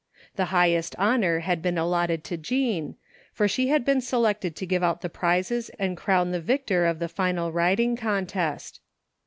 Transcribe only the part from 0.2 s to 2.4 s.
The highest honor had been allotted to